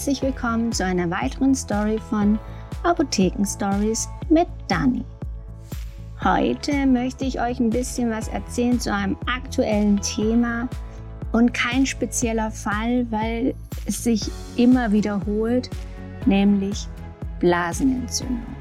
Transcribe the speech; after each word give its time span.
Herzlich 0.00 0.22
willkommen 0.22 0.72
zu 0.72 0.82
einer 0.82 1.10
weiteren 1.10 1.54
Story 1.54 1.98
von 2.08 2.38
Apotheken 2.84 3.44
Stories 3.44 4.08
mit 4.30 4.48
Dani. 4.66 5.04
Heute 6.24 6.86
möchte 6.86 7.26
ich 7.26 7.38
euch 7.38 7.60
ein 7.60 7.68
bisschen 7.68 8.08
was 8.08 8.28
erzählen 8.28 8.80
zu 8.80 8.94
einem 8.94 9.18
aktuellen 9.26 10.00
Thema 10.00 10.70
und 11.32 11.52
kein 11.52 11.84
spezieller 11.84 12.50
Fall, 12.50 13.06
weil 13.10 13.54
es 13.84 14.02
sich 14.02 14.30
immer 14.56 14.90
wiederholt, 14.90 15.68
nämlich 16.24 16.88
Blasenentzündung. 17.38 18.56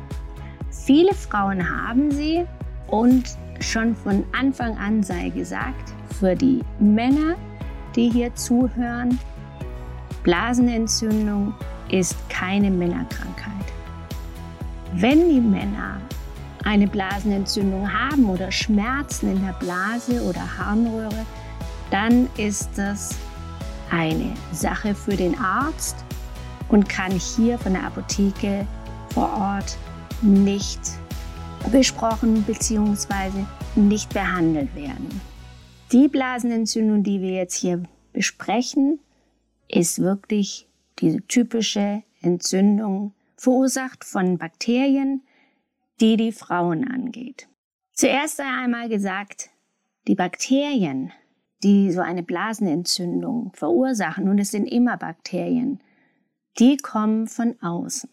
Viele 0.72 1.14
Frauen 1.14 1.64
haben 1.66 2.12
sie 2.12 2.46
und 2.88 3.38
schon 3.62 3.96
von 3.96 4.26
Anfang 4.38 4.78
an 4.78 5.04
sei 5.04 5.30
gesagt, 5.30 5.94
für 6.20 6.36
die 6.36 6.60
Männer, 6.82 7.36
die 7.96 8.10
hier 8.10 8.36
zuhören, 8.36 9.18
Blasenentzündung 10.24 11.54
ist 11.90 12.16
keine 12.30 12.70
Männerkrankheit. 12.70 13.66
Wenn 14.94 15.30
die 15.30 15.40
Männer 15.40 16.02
eine 16.66 16.88
Blasenentzündung 16.88 17.92
haben 17.92 18.26
oder 18.26 18.52
Schmerzen 18.52 19.32
in 19.32 19.46
der 19.46 19.54
Blase 19.54 20.22
oder 20.24 20.42
Harnröhre, 20.58 21.26
dann 21.90 22.28
ist 22.38 22.70
das 22.76 23.16
eine 23.92 24.34
Sache 24.52 24.94
für 24.94 25.16
den 25.16 25.38
Arzt 25.40 26.04
und 26.68 26.88
kann 26.88 27.12
hier 27.12 27.58
von 27.58 27.74
der 27.74 27.86
Apotheke 27.86 28.68
vor 29.14 29.32
Ort 29.34 29.78
nicht 30.22 30.82
besprochen 31.72 32.44
bzw. 32.44 33.46
nicht 33.76 34.14
behandelt 34.14 34.74
werden. 34.76 35.22
Die 35.92 36.08
Blasenentzündung, 36.08 37.04
die 37.04 37.22
wir 37.22 37.32
jetzt 37.32 37.56
hier 37.56 37.84
besprechen, 38.14 39.00
ist 39.70 40.00
wirklich 40.00 40.68
diese 41.00 41.22
typische 41.28 42.04
Entzündung, 42.22 43.14
verursacht 43.38 44.04
von 44.04 44.38
Bakterien, 44.38 45.22
die 46.02 46.18
die 46.18 46.34
Frauen 46.34 46.86
angeht. 46.86 47.48
Zuerst 47.94 48.40
einmal 48.42 48.90
gesagt, 48.90 49.50
die 50.08 50.16
Bakterien, 50.16 51.12
die 51.64 51.92
so 51.92 52.02
eine 52.02 52.24
Blasenentzündung 52.24 53.52
verursachen, 53.54 54.28
und 54.28 54.40
es 54.40 54.52
sind 54.52 54.66
immer 54.66 54.98
Bakterien, 54.98 55.80
die 56.58 56.78
kommen 56.78 57.28
von 57.28 57.62
außen. 57.62 58.10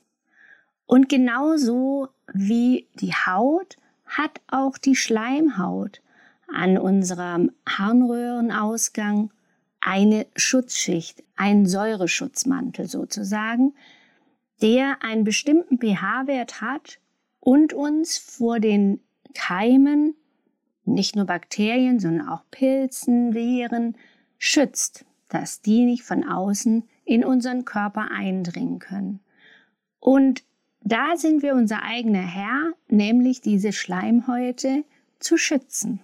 Und 0.87 1.09
genauso 1.09 2.09
wie 2.33 2.89
die 2.95 3.13
Haut 3.13 3.77
hat 4.05 4.41
auch 4.49 4.79
die 4.79 4.95
Schleimhaut 4.95 6.01
an 6.49 6.79
unserem 6.79 7.51
Harnröhrenausgang 7.69 9.31
eine 9.87 10.27
Schutzschicht, 10.35 11.23
einen 11.37 11.65
Säureschutzmantel 11.65 12.89
sozusagen, 12.89 13.73
der 14.61 15.03
einen 15.03 15.23
bestimmten 15.23 15.79
pH-Wert 15.79 16.61
hat 16.61 16.99
und 17.39 17.73
uns 17.73 18.19
vor 18.19 18.59
den 18.59 19.01
Keimen, 19.33 20.17
nicht 20.85 21.15
nur 21.15 21.27
Bakterien, 21.27 22.01
sondern 22.01 22.29
auch 22.29 22.43
Pilzen, 22.51 23.33
Viren, 23.33 23.97
schützt, 24.39 25.05
dass 25.29 25.61
die 25.61 25.85
nicht 25.85 26.03
von 26.03 26.25
außen 26.25 26.83
in 27.05 27.25
unseren 27.25 27.65
Körper 27.65 28.11
eindringen 28.11 28.81
können. 28.81 29.21
Und 30.01 30.43
da 30.81 31.17
sind 31.17 31.43
wir 31.43 31.55
unser 31.55 31.85
eigener 31.85 32.27
Herr, 32.27 32.73
nämlich 32.89 33.41
diese 33.41 33.73
Schleimhäute 33.73 34.85
zu 35.21 35.37
schützen. 35.37 36.01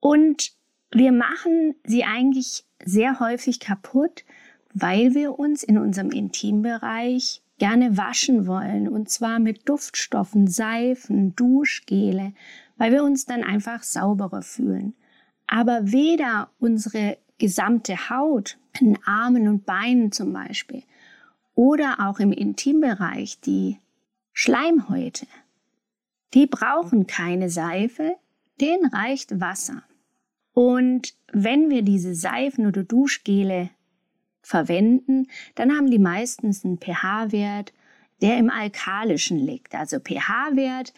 Und 0.00 0.52
wir 0.94 1.12
machen 1.12 1.74
sie 1.84 2.04
eigentlich 2.04 2.64
sehr 2.84 3.18
häufig 3.18 3.60
kaputt, 3.60 4.24
weil 4.72 5.14
wir 5.14 5.38
uns 5.38 5.62
in 5.62 5.76
unserem 5.76 6.10
Intimbereich 6.10 7.42
gerne 7.58 7.96
waschen 7.96 8.46
wollen 8.46 8.88
und 8.88 9.08
zwar 9.08 9.38
mit 9.38 9.68
Duftstoffen, 9.68 10.46
Seifen, 10.46 11.34
Duschgele, 11.34 12.32
weil 12.76 12.92
wir 12.92 13.02
uns 13.02 13.26
dann 13.26 13.42
einfach 13.42 13.82
sauberer 13.82 14.42
fühlen. 14.42 14.94
Aber 15.46 15.92
weder 15.92 16.50
unsere 16.58 17.18
gesamte 17.38 18.10
Haut, 18.10 18.58
in 18.80 18.98
Armen 19.04 19.48
und 19.48 19.66
Beinen 19.66 20.12
zum 20.12 20.32
Beispiel, 20.32 20.82
oder 21.54 22.08
auch 22.08 22.18
im 22.18 22.32
Intimbereich 22.32 23.40
die 23.40 23.78
Schleimhäute, 24.32 25.26
die 26.34 26.46
brauchen 26.46 27.06
keine 27.06 27.50
Seife, 27.50 28.16
denen 28.60 28.86
reicht 28.86 29.40
Wasser. 29.40 29.84
Und 30.54 31.14
wenn 31.32 31.68
wir 31.68 31.82
diese 31.82 32.14
Seifen 32.14 32.66
oder 32.66 32.84
Duschgele 32.84 33.70
verwenden, 34.40 35.26
dann 35.56 35.72
haben 35.76 35.90
die 35.90 35.98
meistens 35.98 36.64
einen 36.64 36.78
pH-Wert, 36.78 37.72
der 38.22 38.38
im 38.38 38.50
Alkalischen 38.50 39.38
liegt. 39.38 39.74
Also 39.74 39.98
pH-Wert 39.98 40.94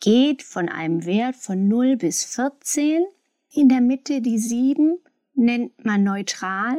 geht 0.00 0.42
von 0.42 0.68
einem 0.68 1.04
Wert 1.04 1.36
von 1.36 1.66
0 1.66 1.96
bis 1.96 2.24
14. 2.24 3.04
In 3.50 3.68
der 3.68 3.80
Mitte 3.80 4.20
die 4.20 4.38
7 4.38 4.98
nennt 5.34 5.84
man 5.84 6.04
neutral 6.04 6.76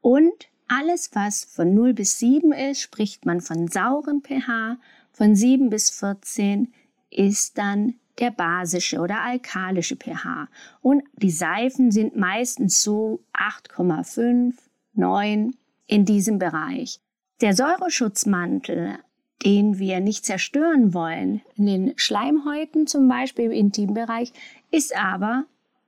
und 0.00 0.48
alles, 0.66 1.10
was 1.12 1.44
von 1.44 1.74
0 1.74 1.94
bis 1.94 2.18
7 2.18 2.52
ist, 2.52 2.80
spricht 2.80 3.26
man 3.26 3.40
von 3.40 3.68
saurem 3.68 4.22
pH. 4.22 4.78
Von 5.12 5.36
7 5.36 5.68
bis 5.68 5.90
14 5.90 6.72
ist 7.10 7.58
dann 7.58 7.94
der 8.18 8.30
basische 8.30 9.00
oder 9.00 9.20
alkalische 9.22 9.96
pH. 9.96 10.48
Und 10.80 11.02
die 11.16 11.30
Seifen 11.30 11.90
sind 11.90 12.16
meistens 12.16 12.82
so 12.82 13.20
8,5, 13.34 14.54
9 14.94 15.54
in 15.86 16.04
diesem 16.04 16.38
Bereich. 16.38 17.00
Der 17.40 17.54
Säureschutzmantel, 17.54 18.98
den 19.44 19.78
wir 19.78 20.00
nicht 20.00 20.24
zerstören 20.24 20.94
wollen, 20.94 21.42
in 21.56 21.66
den 21.66 21.92
Schleimhäuten 21.96 22.86
zum 22.86 23.08
Beispiel 23.08 23.46
im 23.46 23.52
Intimbereich, 23.52 24.32
ist 24.70 24.96
aber 24.96 25.44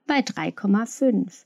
bei 0.06 0.20
3,5. 0.20 1.44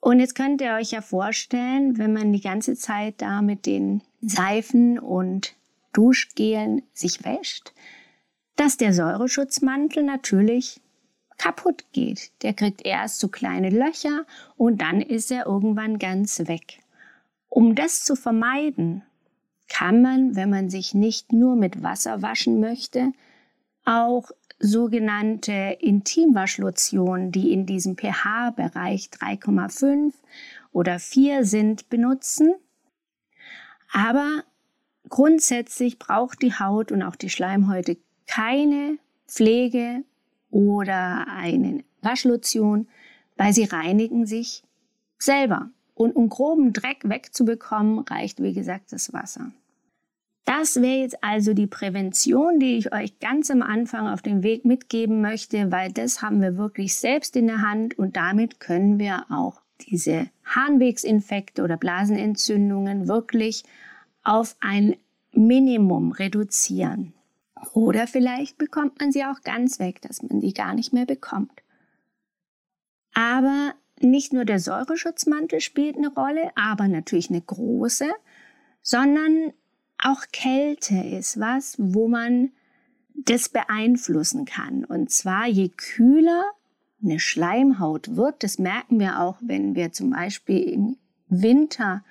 Und 0.00 0.18
jetzt 0.18 0.34
könnt 0.34 0.60
ihr 0.60 0.74
euch 0.74 0.92
ja 0.92 1.02
vorstellen, 1.02 1.98
wenn 1.98 2.12
man 2.12 2.32
die 2.32 2.40
ganze 2.40 2.74
Zeit 2.74 3.14
da 3.18 3.42
mit 3.42 3.66
den 3.66 4.02
Seifen 4.20 4.98
und 4.98 5.54
Duschgelen 5.92 6.82
sich 6.92 7.24
wäscht, 7.24 7.72
dass 8.56 8.76
der 8.76 8.92
Säureschutzmantel 8.92 10.02
natürlich 10.02 10.80
kaputt 11.38 11.84
geht. 11.92 12.32
Der 12.42 12.52
kriegt 12.52 12.84
erst 12.84 13.18
so 13.18 13.28
kleine 13.28 13.70
Löcher 13.70 14.26
und 14.56 14.82
dann 14.82 15.00
ist 15.00 15.30
er 15.30 15.46
irgendwann 15.46 15.98
ganz 15.98 16.40
weg. 16.40 16.80
Um 17.48 17.74
das 17.74 18.04
zu 18.04 18.14
vermeiden, 18.14 19.02
kann 19.68 20.02
man, 20.02 20.36
wenn 20.36 20.50
man 20.50 20.68
sich 20.68 20.94
nicht 20.94 21.32
nur 21.32 21.56
mit 21.56 21.82
Wasser 21.82 22.20
waschen 22.20 22.60
möchte, 22.60 23.12
auch 23.86 24.30
sogenannte 24.58 25.78
Intimwaschlotionen, 25.80 27.32
die 27.32 27.52
in 27.52 27.64
diesem 27.64 27.96
pH-Bereich 27.96 29.08
3,5 29.10 30.12
oder 30.72 30.98
4 30.98 31.46
sind, 31.46 31.88
benutzen. 31.88 32.54
Aber 33.90 34.44
grundsätzlich 35.08 35.98
braucht 35.98 36.42
die 36.42 36.52
Haut 36.52 36.92
und 36.92 37.02
auch 37.02 37.16
die 37.16 37.30
Schleimhäute 37.30 37.96
keine 38.30 38.98
Pflege 39.26 40.04
oder 40.50 41.26
eine 41.28 41.82
Waschlotion, 42.00 42.86
weil 43.36 43.52
sie 43.52 43.64
reinigen 43.64 44.24
sich 44.24 44.62
selber. 45.18 45.70
Und 45.94 46.14
um 46.14 46.28
groben 46.28 46.72
Dreck 46.72 47.00
wegzubekommen, 47.02 47.98
reicht 47.98 48.40
wie 48.40 48.52
gesagt 48.52 48.92
das 48.92 49.12
Wasser. 49.12 49.50
Das 50.44 50.76
wäre 50.76 51.00
jetzt 51.00 51.22
also 51.22 51.54
die 51.54 51.66
Prävention, 51.66 52.60
die 52.60 52.78
ich 52.78 52.92
euch 52.92 53.18
ganz 53.18 53.50
am 53.50 53.62
Anfang 53.62 54.08
auf 54.08 54.22
den 54.22 54.42
Weg 54.42 54.64
mitgeben 54.64 55.20
möchte, 55.20 55.70
weil 55.72 55.92
das 55.92 56.22
haben 56.22 56.40
wir 56.40 56.56
wirklich 56.56 56.94
selbst 56.94 57.36
in 57.36 57.48
der 57.48 57.62
Hand 57.62 57.98
und 57.98 58.16
damit 58.16 58.60
können 58.60 58.98
wir 58.98 59.26
auch 59.28 59.60
diese 59.80 60.28
Harnwegsinfekte 60.44 61.62
oder 61.62 61.76
Blasenentzündungen 61.76 63.08
wirklich 63.08 63.64
auf 64.22 64.56
ein 64.60 64.96
Minimum 65.32 66.12
reduzieren. 66.12 67.12
Oder 67.74 68.06
vielleicht 68.06 68.58
bekommt 68.58 69.00
man 69.00 69.12
sie 69.12 69.24
auch 69.24 69.42
ganz 69.42 69.78
weg, 69.78 70.00
dass 70.02 70.22
man 70.22 70.40
die 70.40 70.54
gar 70.54 70.74
nicht 70.74 70.92
mehr 70.92 71.06
bekommt. 71.06 71.62
Aber 73.12 73.74
nicht 74.00 74.32
nur 74.32 74.44
der 74.44 74.58
Säureschutzmantel 74.58 75.60
spielt 75.60 75.96
eine 75.96 76.12
Rolle, 76.12 76.50
aber 76.56 76.88
natürlich 76.88 77.30
eine 77.30 77.40
große, 77.40 78.10
sondern 78.82 79.52
auch 79.98 80.22
Kälte 80.32 80.96
ist 80.96 81.38
was, 81.38 81.76
wo 81.78 82.08
man 82.08 82.50
das 83.14 83.50
beeinflussen 83.50 84.46
kann. 84.46 84.84
Und 84.84 85.10
zwar 85.10 85.46
je 85.46 85.68
kühler 85.68 86.44
eine 87.02 87.18
Schleimhaut 87.18 88.16
wird, 88.16 88.42
das 88.42 88.58
merken 88.58 88.98
wir 88.98 89.20
auch, 89.20 89.36
wenn 89.40 89.74
wir 89.74 89.92
zum 89.92 90.10
Beispiel 90.10 90.62
im 90.62 90.96
Winter 91.28 92.02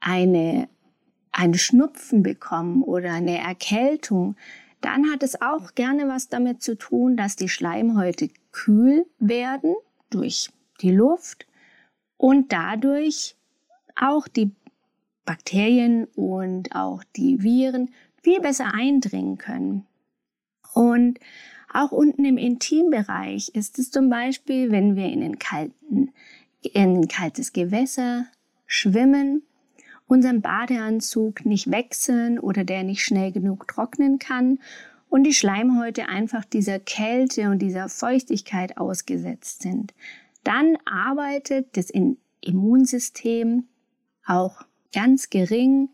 eine, 0.00 0.68
eine 1.32 1.58
Schnupfen 1.58 2.22
bekommen 2.22 2.82
oder 2.82 3.12
eine 3.12 3.38
Erkältung, 3.38 4.36
dann 4.80 5.10
hat 5.10 5.22
es 5.22 5.40
auch 5.40 5.74
gerne 5.74 6.08
was 6.08 6.28
damit 6.28 6.62
zu 6.62 6.76
tun, 6.76 7.16
dass 7.16 7.36
die 7.36 7.48
Schleimhäute 7.48 8.28
kühl 8.52 9.06
werden 9.18 9.74
durch 10.10 10.50
die 10.80 10.92
Luft 10.92 11.46
und 12.16 12.52
dadurch 12.52 13.36
auch 13.96 14.28
die 14.28 14.52
Bakterien 15.24 16.06
und 16.14 16.74
auch 16.74 17.02
die 17.16 17.42
Viren 17.42 17.90
viel 18.22 18.40
besser 18.40 18.72
eindringen 18.72 19.38
können. 19.38 19.86
Und 20.74 21.18
auch 21.72 21.92
unten 21.92 22.24
im 22.24 22.38
Intimbereich 22.38 23.50
ist 23.54 23.78
es 23.78 23.90
zum 23.90 24.08
Beispiel, 24.08 24.70
wenn 24.70 24.96
wir 24.96 25.06
in, 25.06 25.38
kalten, 25.38 26.12
in 26.62 27.00
ein 27.00 27.08
kaltes 27.08 27.52
Gewässer 27.52 28.26
schwimmen, 28.66 29.42
unseren 30.08 30.40
Badeanzug 30.40 31.44
nicht 31.44 31.70
wechseln 31.70 32.38
oder 32.38 32.64
der 32.64 32.82
nicht 32.82 33.04
schnell 33.04 33.30
genug 33.30 33.68
trocknen 33.68 34.18
kann 34.18 34.58
und 35.08 35.24
die 35.24 35.34
Schleimhäute 35.34 36.08
einfach 36.08 36.44
dieser 36.44 36.80
Kälte 36.80 37.50
und 37.50 37.60
dieser 37.60 37.88
Feuchtigkeit 37.88 38.78
ausgesetzt 38.78 39.62
sind. 39.62 39.94
Dann 40.44 40.76
arbeitet 40.84 41.76
das 41.76 41.92
Immunsystem 42.40 43.64
auch 44.26 44.62
ganz 44.92 45.30
gering 45.30 45.90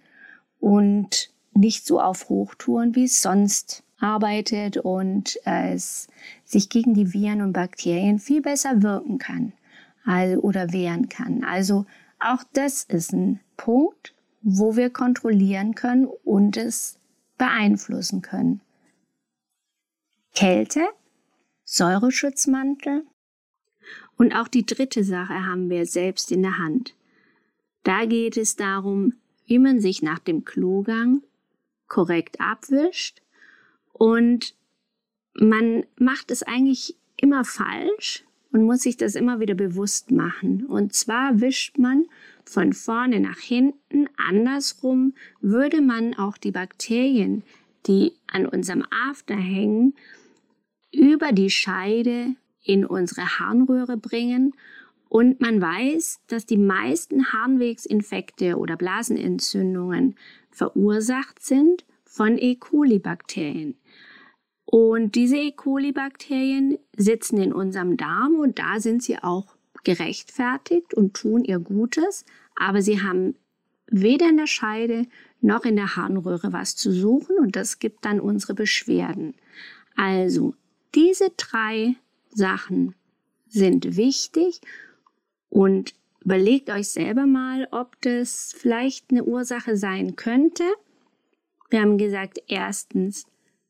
und 0.60 1.30
nicht 1.52 1.86
so 1.86 2.00
auf 2.00 2.28
Hochtouren, 2.28 2.94
wie 2.94 3.04
es 3.04 3.20
sonst 3.20 3.82
arbeitet 3.98 4.76
und 4.76 5.38
es 5.44 6.08
sich 6.44 6.68
gegen 6.68 6.94
die 6.94 7.12
Viren 7.12 7.42
und 7.42 7.52
Bakterien 7.52 8.18
viel 8.18 8.42
besser 8.42 8.82
wirken 8.82 9.18
kann 9.18 9.52
oder 10.40 10.72
wehren 10.72 11.08
kann. 11.08 11.44
Also 11.44 11.86
auch 12.24 12.42
das 12.52 12.84
ist 12.84 13.12
ein 13.12 13.40
Punkt, 13.56 14.14
wo 14.42 14.76
wir 14.76 14.90
kontrollieren 14.90 15.74
können 15.74 16.06
und 16.24 16.56
es 16.56 16.98
beeinflussen 17.38 18.22
können. 18.22 18.60
Kälte, 20.34 20.86
Säureschutzmantel 21.64 23.04
und 24.16 24.34
auch 24.34 24.48
die 24.48 24.66
dritte 24.66 25.04
Sache 25.04 25.46
haben 25.46 25.70
wir 25.70 25.86
selbst 25.86 26.30
in 26.32 26.42
der 26.42 26.58
Hand. 26.58 26.94
Da 27.82 28.04
geht 28.06 28.36
es 28.36 28.56
darum, 28.56 29.14
wie 29.46 29.58
man 29.58 29.80
sich 29.80 30.02
nach 30.02 30.18
dem 30.18 30.44
Klogang 30.44 31.22
korrekt 31.86 32.40
abwischt 32.40 33.22
und 33.92 34.54
man 35.34 35.84
macht 35.96 36.30
es 36.30 36.42
eigentlich 36.42 36.96
immer 37.16 37.44
falsch 37.44 38.23
und 38.54 38.62
muss 38.62 38.82
sich 38.82 38.96
das 38.96 39.16
immer 39.16 39.40
wieder 39.40 39.54
bewusst 39.54 40.12
machen. 40.12 40.64
Und 40.64 40.94
zwar 40.94 41.40
wischt 41.40 41.76
man 41.76 42.04
von 42.44 42.72
vorne 42.72 43.18
nach 43.18 43.40
hinten, 43.40 44.08
andersrum 44.16 45.14
würde 45.40 45.80
man 45.80 46.14
auch 46.14 46.38
die 46.38 46.52
Bakterien, 46.52 47.42
die 47.86 48.12
an 48.28 48.46
unserem 48.46 48.84
After 49.10 49.34
hängen, 49.34 49.94
über 50.92 51.32
die 51.32 51.50
Scheide 51.50 52.36
in 52.62 52.86
unsere 52.86 53.40
Harnröhre 53.40 53.96
bringen 53.96 54.54
und 55.08 55.40
man 55.40 55.60
weiß, 55.60 56.20
dass 56.28 56.46
die 56.46 56.56
meisten 56.56 57.32
Harnwegsinfekte 57.32 58.56
oder 58.56 58.76
Blasenentzündungen 58.76 60.14
verursacht 60.52 61.42
sind 61.42 61.84
von 62.04 62.38
E. 62.38 62.54
coli-Bakterien. 62.54 63.74
Und 64.76 65.14
diese 65.14 65.36
E. 65.36 65.52
coli-Bakterien 65.52 66.80
sitzen 66.96 67.40
in 67.40 67.52
unserem 67.52 67.96
Darm 67.96 68.40
und 68.40 68.58
da 68.58 68.80
sind 68.80 69.04
sie 69.04 69.16
auch 69.16 69.54
gerechtfertigt 69.84 70.94
und 70.94 71.14
tun 71.14 71.44
ihr 71.44 71.60
Gutes, 71.60 72.24
aber 72.56 72.82
sie 72.82 73.00
haben 73.00 73.36
weder 73.86 74.28
in 74.28 74.36
der 74.36 74.48
Scheide 74.48 75.06
noch 75.40 75.64
in 75.64 75.76
der 75.76 75.94
Harnröhre 75.94 76.52
was 76.52 76.74
zu 76.74 76.90
suchen 76.90 77.38
und 77.38 77.54
das 77.54 77.78
gibt 77.78 78.04
dann 78.04 78.18
unsere 78.18 78.54
Beschwerden. 78.54 79.34
Also, 79.94 80.56
diese 80.96 81.30
drei 81.36 81.94
Sachen 82.30 82.96
sind 83.46 83.96
wichtig 83.96 84.60
und 85.50 85.94
überlegt 86.24 86.68
euch 86.70 86.88
selber 86.88 87.26
mal, 87.26 87.68
ob 87.70 87.94
das 88.00 88.52
vielleicht 88.58 89.12
eine 89.12 89.22
Ursache 89.22 89.76
sein 89.76 90.16
könnte. 90.16 90.64
Wir 91.70 91.80
haben 91.80 91.96
gesagt, 91.96 92.40
erstens 92.48 93.26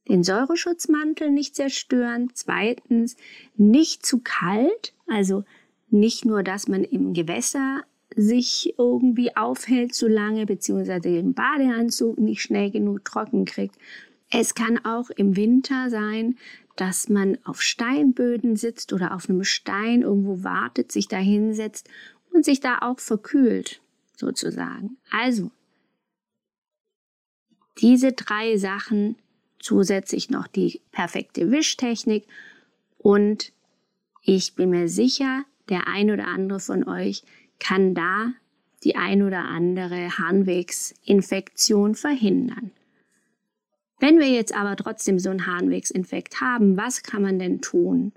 den 0.08 0.22
Säureschutzmantel 0.22 1.30
nicht 1.30 1.56
zerstören, 1.56 2.30
zweitens 2.34 3.16
nicht 3.56 4.04
zu 4.04 4.20
kalt, 4.20 4.92
also 5.06 5.44
nicht 5.90 6.24
nur, 6.24 6.42
dass 6.42 6.68
man 6.68 6.84
im 6.84 7.14
Gewässer 7.14 7.82
sich 8.16 8.74
irgendwie 8.78 9.36
aufhält 9.36 9.94
zu 9.94 10.08
lange, 10.08 10.46
beziehungsweise 10.46 11.00
den 11.00 11.34
Badeanzug 11.34 12.18
nicht 12.18 12.42
schnell 12.42 12.70
genug 12.70 13.04
trocken 13.04 13.44
kriegt. 13.44 13.76
Es 14.30 14.54
kann 14.54 14.84
auch 14.84 15.10
im 15.10 15.36
Winter 15.36 15.90
sein, 15.90 16.36
dass 16.76 17.08
man 17.08 17.38
auf 17.44 17.62
Steinböden 17.62 18.56
sitzt 18.56 18.92
oder 18.92 19.14
auf 19.14 19.28
einem 19.28 19.44
Stein 19.44 20.02
irgendwo 20.02 20.42
wartet, 20.42 20.90
sich 20.90 21.08
da 21.08 21.18
hinsetzt 21.18 21.88
und 22.32 22.44
sich 22.44 22.60
da 22.60 22.78
auch 22.80 22.98
verkühlt, 22.98 23.80
sozusagen. 24.16 24.96
Also, 25.10 25.50
diese 27.78 28.12
drei 28.12 28.56
Sachen, 28.56 29.16
zusätzlich 29.64 30.28
noch 30.28 30.46
die 30.46 30.82
perfekte 30.93 31.50
Wischtechnik 31.50 32.26
und 32.99 33.52
ich 34.22 34.55
bin 34.55 34.70
mir 34.70 34.88
sicher, 34.88 35.44
der 35.70 35.88
ein 35.88 36.11
oder 36.11 36.26
andere 36.26 36.61
von 36.61 36.87
euch 36.87 37.22
kann 37.58 37.94
da 37.94 38.32
die 38.82 38.96
ein 38.96 39.22
oder 39.22 39.46
andere 39.46 40.19
Harnwegsinfektion 40.19 41.94
verhindern. 41.94 42.72
Wenn 43.99 44.19
wir 44.19 44.28
jetzt 44.28 44.55
aber 44.55 44.76
trotzdem 44.76 45.19
so 45.19 45.31
einen 45.31 45.46
Harnwegsinfekt 45.46 46.43
haben, 46.43 46.76
was 46.76 47.02
kann 47.02 47.22
man 47.22 47.38
denn 47.38 47.62
tun? 47.62 48.12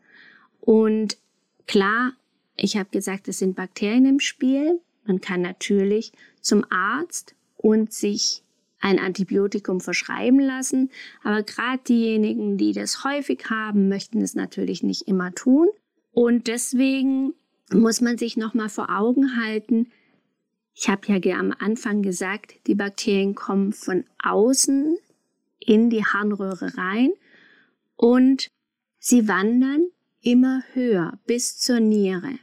Und 0.59 1.17
klar, 1.65 2.11
ich 2.57 2.75
habe 2.75 2.89
gesagt, 2.89 3.29
es 3.29 3.39
sind 3.39 3.55
Bakterien 3.55 4.05
im 4.05 4.19
Spiel. 4.19 4.81
Man 5.05 5.21
kann 5.21 5.41
natürlich 5.41 6.11
zum 6.41 6.65
Arzt 6.69 7.35
und 7.55 7.93
sich 7.93 8.43
ein 8.79 8.99
Antibiotikum 8.99 9.81
verschreiben 9.81 10.39
lassen. 10.39 10.91
Aber 11.23 11.43
gerade 11.43 11.81
diejenigen, 11.87 12.57
die 12.57 12.73
das 12.73 13.03
häufig 13.03 13.49
haben, 13.49 13.89
möchten 13.89 14.21
es 14.21 14.35
natürlich 14.35 14.83
nicht 14.83 15.07
immer 15.07 15.33
tun. 15.33 15.67
Und 16.11 16.47
deswegen 16.47 17.33
muss 17.71 18.01
man 18.01 18.17
sich 18.17 18.37
nochmal 18.37 18.69
vor 18.69 18.89
Augen 18.89 19.37
halten, 19.37 19.87
ich 20.79 20.89
habe 20.89 21.07
ja 21.07 21.39
am 21.39 21.55
Anfang 21.57 22.03
gesagt, 22.03 22.53
die 22.67 22.75
Bakterien 22.75 23.33
kommen 23.33 23.73
von 23.73 24.05
außen 24.23 24.95
in 25.59 25.89
die 25.89 26.05
Harnröhre 26.05 26.77
rein 26.77 27.09
und 27.95 28.51
sie 28.99 29.27
wandern 29.27 29.87
immer 30.21 30.61
höher 30.73 31.17
bis 31.25 31.57
zur 31.57 31.79
Niere. 31.79 32.37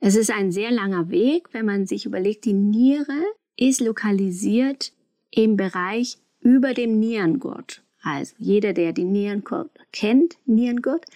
Es 0.00 0.16
ist 0.16 0.30
ein 0.30 0.52
sehr 0.52 0.70
langer 0.70 1.08
Weg, 1.08 1.48
wenn 1.52 1.64
man 1.64 1.86
sich 1.86 2.04
überlegt, 2.04 2.44
die 2.44 2.52
Niere 2.52 3.24
ist 3.56 3.80
lokalisiert 3.80 4.92
im 5.34 5.56
Bereich 5.56 6.18
über 6.40 6.74
dem 6.74 6.98
Nierengurt. 6.98 7.82
Also 8.02 8.34
jeder, 8.38 8.72
der 8.72 8.92
die 8.92 9.04
Nierengurt 9.04 9.70
kennt, 9.92 10.36
Nierengurt, 10.44 11.06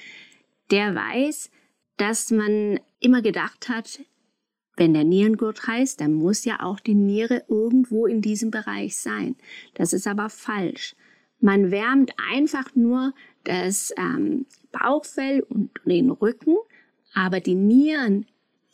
der 0.70 0.94
weiß, 0.94 1.50
dass 1.96 2.30
man 2.30 2.80
immer 3.00 3.22
gedacht 3.22 3.68
hat, 3.68 4.00
wenn 4.76 4.94
der 4.94 5.04
Nierengurt 5.04 5.66
heißt, 5.66 6.00
dann 6.00 6.14
muss 6.14 6.44
ja 6.44 6.62
auch 6.62 6.78
die 6.80 6.94
Niere 6.94 7.44
irgendwo 7.48 8.06
in 8.06 8.22
diesem 8.22 8.50
Bereich 8.50 8.96
sein. 8.96 9.36
Das 9.74 9.92
ist 9.92 10.06
aber 10.06 10.30
falsch. 10.30 10.94
Man 11.40 11.70
wärmt 11.70 12.12
einfach 12.32 12.74
nur 12.74 13.12
das 13.44 13.92
ähm, 13.96 14.46
Bauchfell 14.72 15.40
und 15.48 15.70
den 15.84 16.10
Rücken, 16.10 16.56
aber 17.12 17.40
die 17.40 17.54
Nieren, 17.54 18.26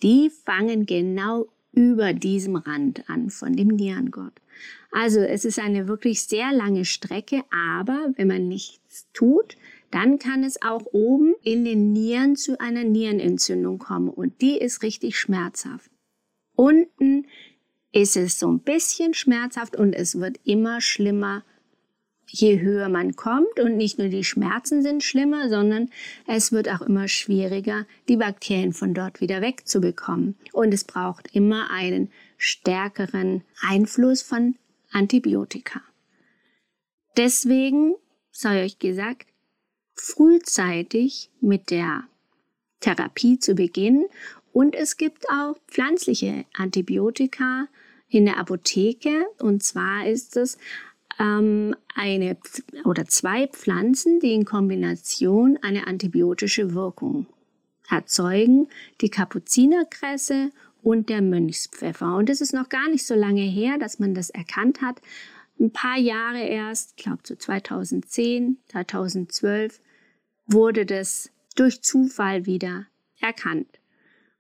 die 0.02 0.30
fangen 0.30 0.86
genau 0.86 1.46
über 1.72 2.12
diesem 2.12 2.56
Rand 2.56 3.08
an 3.08 3.30
von 3.30 3.54
dem 3.54 3.68
Nierengurt. 3.68 4.34
Also 4.90 5.20
es 5.20 5.44
ist 5.44 5.58
eine 5.58 5.88
wirklich 5.88 6.22
sehr 6.22 6.52
lange 6.52 6.84
Strecke, 6.84 7.42
aber 7.50 8.12
wenn 8.16 8.28
man 8.28 8.48
nichts 8.48 9.06
tut, 9.12 9.56
dann 9.90 10.18
kann 10.18 10.44
es 10.44 10.60
auch 10.62 10.86
oben 10.92 11.34
in 11.42 11.64
den 11.64 11.92
Nieren 11.92 12.36
zu 12.36 12.60
einer 12.60 12.84
Nierenentzündung 12.84 13.78
kommen 13.78 14.08
und 14.08 14.40
die 14.40 14.58
ist 14.58 14.82
richtig 14.82 15.18
schmerzhaft. 15.18 15.90
Unten 16.56 17.26
ist 17.92 18.16
es 18.16 18.38
so 18.38 18.50
ein 18.50 18.60
bisschen 18.60 19.14
schmerzhaft 19.14 19.76
und 19.76 19.92
es 19.92 20.18
wird 20.18 20.40
immer 20.44 20.80
schlimmer, 20.80 21.44
je 22.34 22.60
höher 22.60 22.88
man 22.88 23.16
kommt. 23.16 23.60
Und 23.60 23.76
nicht 23.76 23.98
nur 23.98 24.08
die 24.08 24.24
Schmerzen 24.24 24.82
sind 24.82 25.02
schlimmer, 25.02 25.48
sondern 25.48 25.90
es 26.26 26.52
wird 26.52 26.68
auch 26.68 26.82
immer 26.82 27.08
schwieriger, 27.08 27.86
die 28.08 28.16
Bakterien 28.16 28.72
von 28.72 28.94
dort 28.94 29.20
wieder 29.20 29.40
wegzubekommen. 29.40 30.36
Und 30.52 30.74
es 30.74 30.84
braucht 30.84 31.34
immer 31.34 31.70
einen 31.70 32.10
stärkeren 32.36 33.42
Einfluss 33.60 34.22
von 34.22 34.56
Antibiotika. 34.90 35.80
Deswegen 37.16 37.94
sei 38.32 38.64
euch 38.64 38.78
gesagt, 38.78 39.28
frühzeitig 39.94 41.30
mit 41.40 41.70
der 41.70 42.04
Therapie 42.80 43.38
zu 43.38 43.54
beginnen. 43.54 44.06
Und 44.52 44.74
es 44.74 44.96
gibt 44.96 45.28
auch 45.30 45.56
pflanzliche 45.68 46.44
Antibiotika 46.52 47.68
in 48.08 48.24
der 48.24 48.38
Apotheke. 48.38 49.26
Und 49.38 49.62
zwar 49.62 50.06
ist 50.06 50.36
es 50.36 50.58
ähm, 51.18 51.74
eine 51.94 52.36
oder 52.84 53.04
zwei 53.06 53.46
Pflanzen, 53.46 54.20
die 54.20 54.32
in 54.32 54.44
Kombination 54.44 55.58
eine 55.62 55.86
antibiotische 55.86 56.74
Wirkung 56.74 57.26
erzeugen. 57.88 58.68
Die 59.00 59.10
Kapuzinerkresse 59.10 60.50
und 60.82 61.08
der 61.08 61.22
Mönchspfeffer. 61.22 62.14
Und 62.16 62.28
es 62.30 62.40
ist 62.40 62.52
noch 62.52 62.68
gar 62.68 62.88
nicht 62.88 63.06
so 63.06 63.14
lange 63.14 63.42
her, 63.42 63.78
dass 63.78 63.98
man 63.98 64.14
das 64.14 64.30
erkannt 64.30 64.82
hat. 64.82 65.00
Ein 65.58 65.72
paar 65.72 65.98
Jahre 65.98 66.42
erst, 66.42 66.94
ich 66.96 67.04
glaube 67.04 67.20
so 67.24 67.34
2010, 67.34 68.58
2012, 68.68 69.80
wurde 70.46 70.84
das 70.84 71.30
durch 71.56 71.82
Zufall 71.82 72.46
wieder 72.46 72.86
erkannt. 73.20 73.78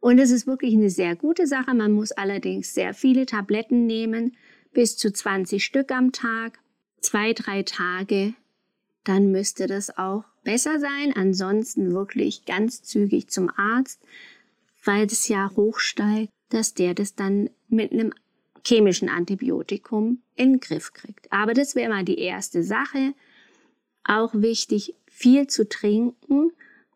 Und 0.00 0.18
es 0.18 0.30
ist 0.30 0.46
wirklich 0.46 0.74
eine 0.74 0.90
sehr 0.90 1.16
gute 1.16 1.46
Sache. 1.46 1.72
Man 1.72 1.92
muss 1.92 2.12
allerdings 2.12 2.74
sehr 2.74 2.92
viele 2.92 3.24
Tabletten 3.24 3.86
nehmen, 3.86 4.36
bis 4.72 4.98
zu 4.98 5.10
20 5.10 5.64
Stück 5.64 5.92
am 5.92 6.12
Tag, 6.12 6.58
zwei, 7.04 7.32
drei 7.32 7.62
Tage. 7.62 8.34
Dann 9.04 9.30
müsste 9.30 9.66
das 9.66 9.96
auch 9.96 10.24
besser 10.42 10.80
sein. 10.80 11.14
Ansonsten 11.14 11.92
wirklich 11.92 12.44
ganz 12.44 12.82
zügig 12.82 13.28
zum 13.28 13.50
Arzt, 13.56 14.00
weil 14.84 15.06
das 15.06 15.28
ja 15.28 15.50
hochsteigt, 15.56 16.32
dass 16.48 16.74
der 16.74 16.94
das 16.94 17.14
dann 17.14 17.50
mit 17.68 17.92
einem 17.92 18.12
chemischen 18.66 19.08
Antibiotikum 19.08 20.22
in 20.36 20.54
den 20.54 20.60
Griff 20.60 20.92
kriegt. 20.92 21.30
Aber 21.32 21.54
das 21.54 21.74
wäre 21.74 21.90
mal 21.90 22.04
die 22.04 22.18
erste 22.18 22.62
Sache. 22.62 23.14
Auch 24.04 24.34
wichtig, 24.34 24.94
viel 25.06 25.46
zu 25.46 25.68
trinken, 25.68 26.52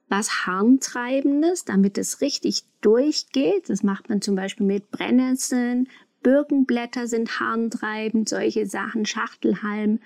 was 0.09 0.47
Harntreibendes, 0.47 1.65
damit 1.65 1.99
es 1.99 2.21
richtig 2.21 2.65
durchgeht. 2.81 3.69
Das 3.69 3.83
macht 3.83 4.09
man 4.09 4.23
zum 4.23 4.35
Beispiel 4.35 4.67
mit 4.67 4.91
Brennnesseln, 4.91 5.89
Birkenblätter 6.23 7.07
sind 7.07 7.41
harntreibend, 7.41 8.29
solche 8.29 8.67
Sachen, 8.67 9.07
Schachtelhalm. 9.07 10.01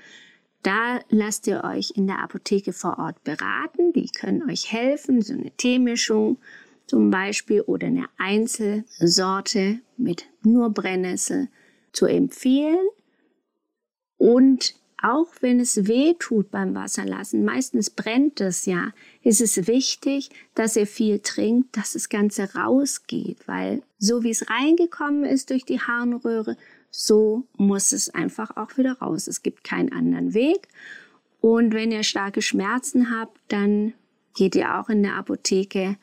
Da 0.62 1.00
lasst 1.08 1.46
ihr 1.46 1.64
euch 1.64 1.92
in 1.96 2.06
der 2.06 2.20
Apotheke 2.20 2.72
vor 2.72 2.98
Ort 2.98 3.24
beraten. 3.24 3.92
Die 3.92 4.08
können 4.08 4.48
euch 4.48 4.72
helfen, 4.72 5.22
so 5.22 5.32
eine 5.32 5.50
Teemischung 5.52 6.38
zum 6.86 7.10
Beispiel 7.10 7.62
oder 7.62 7.86
eine 7.86 8.06
Einzelsorte 8.18 9.80
mit 9.96 10.26
nur 10.42 10.70
Brennnessel 10.70 11.48
zu 11.92 12.06
empfehlen. 12.06 12.86
Und 14.18 14.74
auch 15.02 15.28
wenn 15.40 15.58
es 15.58 15.88
weh 15.88 16.14
tut 16.18 16.50
beim 16.50 16.74
Wasserlassen, 16.74 17.44
meistens 17.44 17.90
brennt 17.90 18.40
es 18.40 18.66
ja, 18.66 18.92
ist 19.22 19.40
es 19.40 19.66
wichtig, 19.66 20.30
dass 20.54 20.76
ihr 20.76 20.86
viel 20.86 21.20
trinkt, 21.20 21.76
dass 21.76 21.92
das 21.92 22.08
Ganze 22.08 22.54
rausgeht, 22.54 23.46
weil 23.46 23.82
so 23.98 24.22
wie 24.22 24.30
es 24.30 24.48
reingekommen 24.50 25.24
ist 25.24 25.50
durch 25.50 25.64
die 25.64 25.80
Harnröhre, 25.80 26.56
so 26.90 27.46
muss 27.56 27.92
es 27.92 28.10
einfach 28.10 28.56
auch 28.56 28.76
wieder 28.76 28.98
raus. 28.98 29.26
Es 29.26 29.42
gibt 29.42 29.64
keinen 29.64 29.92
anderen 29.92 30.34
Weg. 30.34 30.68
Und 31.40 31.72
wenn 31.72 31.90
ihr 31.90 32.02
starke 32.02 32.42
Schmerzen 32.42 33.10
habt, 33.10 33.38
dann 33.48 33.94
geht 34.34 34.54
ihr 34.54 34.78
auch 34.78 34.88
in 34.88 35.02
der 35.02 35.14
Apotheke 35.14 35.96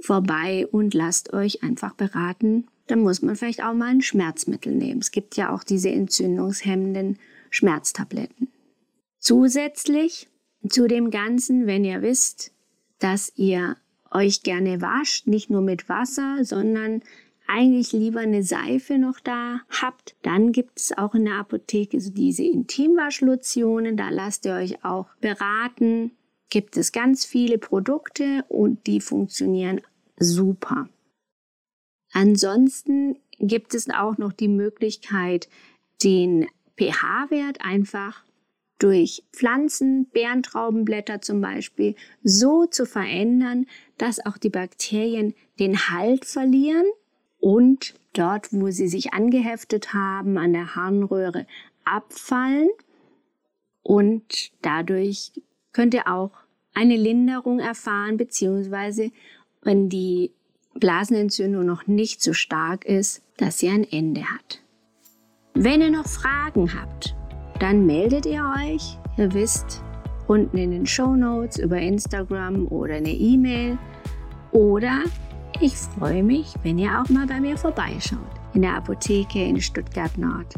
vorbei 0.00 0.66
und 0.70 0.94
lasst 0.94 1.32
euch 1.32 1.62
einfach 1.62 1.94
beraten. 1.94 2.66
Dann 2.88 3.00
muss 3.00 3.22
man 3.22 3.36
vielleicht 3.36 3.62
auch 3.62 3.74
mal 3.74 3.88
ein 3.88 4.02
Schmerzmittel 4.02 4.74
nehmen. 4.74 5.00
Es 5.00 5.12
gibt 5.12 5.36
ja 5.36 5.54
auch 5.54 5.64
diese 5.64 5.90
entzündungshemmenden 5.90 7.18
Schmerztabletten. 7.50 8.48
Zusätzlich 9.18 10.28
zu 10.68 10.86
dem 10.86 11.10
Ganzen, 11.10 11.66
wenn 11.66 11.84
ihr 11.84 12.02
wisst, 12.02 12.52
dass 12.98 13.32
ihr 13.36 13.76
euch 14.10 14.42
gerne 14.42 14.80
wascht, 14.80 15.26
nicht 15.26 15.50
nur 15.50 15.62
mit 15.62 15.88
Wasser, 15.88 16.44
sondern 16.44 17.02
eigentlich 17.46 17.92
lieber 17.92 18.20
eine 18.20 18.42
Seife 18.42 18.98
noch 18.98 19.20
da 19.20 19.60
habt, 19.68 20.16
dann 20.22 20.52
gibt 20.52 20.78
es 20.78 20.96
auch 20.96 21.14
in 21.14 21.24
der 21.24 21.34
Apotheke 21.34 22.00
so 22.00 22.10
diese 22.10 22.44
Intimwaschlotionen, 22.44 23.96
da 23.96 24.10
lasst 24.10 24.46
ihr 24.46 24.54
euch 24.54 24.84
auch 24.84 25.06
beraten. 25.20 26.12
Gibt 26.50 26.76
es 26.76 26.92
ganz 26.92 27.24
viele 27.24 27.58
Produkte 27.58 28.44
und 28.48 28.86
die 28.86 29.00
funktionieren 29.00 29.80
super. 30.16 30.88
Ansonsten 32.12 33.16
gibt 33.38 33.74
es 33.74 33.88
auch 33.90 34.18
noch 34.18 34.32
die 34.32 34.48
Möglichkeit, 34.48 35.48
den 36.02 36.46
pH-Wert 36.78 37.64
einfach 37.64 38.22
durch 38.82 39.22
Pflanzen, 39.32 40.06
Bärentraubenblätter 40.06 41.20
zum 41.20 41.40
Beispiel, 41.40 41.94
so 42.24 42.66
zu 42.66 42.84
verändern, 42.84 43.66
dass 43.96 44.24
auch 44.24 44.38
die 44.38 44.50
Bakterien 44.50 45.34
den 45.60 45.88
Halt 45.90 46.24
verlieren 46.24 46.86
und 47.38 47.94
dort, 48.12 48.48
wo 48.52 48.70
sie 48.70 48.88
sich 48.88 49.12
angeheftet 49.12 49.94
haben, 49.94 50.36
an 50.36 50.52
der 50.52 50.74
Harnröhre 50.74 51.46
abfallen. 51.84 52.68
Und 53.82 54.50
dadurch 54.62 55.32
könnt 55.72 55.94
ihr 55.94 56.08
auch 56.08 56.32
eine 56.74 56.96
Linderung 56.96 57.60
erfahren, 57.60 58.16
beziehungsweise 58.16 59.12
wenn 59.62 59.88
die 59.88 60.32
Blasenentzündung 60.74 61.64
noch 61.64 61.86
nicht 61.86 62.22
so 62.22 62.32
stark 62.32 62.84
ist, 62.84 63.22
dass 63.36 63.58
sie 63.58 63.68
ein 63.68 63.84
Ende 63.84 64.22
hat. 64.22 64.62
Wenn 65.54 65.82
ihr 65.82 65.90
noch 65.90 66.08
Fragen 66.08 66.72
habt, 66.80 67.14
dann 67.62 67.86
meldet 67.86 68.26
ihr 68.26 68.44
euch. 68.58 68.98
Ihr 69.16 69.32
wisst, 69.32 69.84
unten 70.26 70.56
in 70.56 70.72
den 70.72 70.86
Show 70.86 71.14
Notes 71.14 71.58
über 71.58 71.78
Instagram 71.78 72.66
oder 72.66 72.94
eine 72.94 73.12
E-Mail. 73.12 73.78
Oder 74.50 75.04
ich 75.60 75.76
freue 75.76 76.24
mich, 76.24 76.54
wenn 76.64 76.78
ihr 76.78 76.90
auch 77.00 77.08
mal 77.08 77.26
bei 77.26 77.40
mir 77.40 77.56
vorbeischaut 77.56 78.18
in 78.54 78.62
der 78.62 78.76
Apotheke 78.76 79.44
in 79.44 79.60
Stuttgart 79.60 80.16
Nord. 80.18 80.54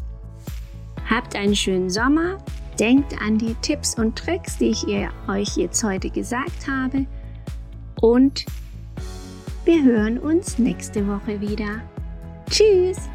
Habt 1.08 1.36
einen 1.36 1.54
schönen 1.54 1.90
Sommer. 1.90 2.38
Denkt 2.80 3.14
an 3.20 3.36
die 3.36 3.54
Tipps 3.60 3.96
und 3.98 4.16
Tricks, 4.16 4.56
die 4.56 4.70
ich 4.70 4.88
ihr 4.88 5.10
euch 5.28 5.56
jetzt 5.56 5.84
heute 5.84 6.08
gesagt 6.08 6.66
habe. 6.66 7.06
Und 8.00 8.46
wir 9.66 9.84
hören 9.84 10.18
uns 10.18 10.58
nächste 10.58 11.06
Woche 11.06 11.40
wieder. 11.40 11.82
Tschüss! 12.48 13.13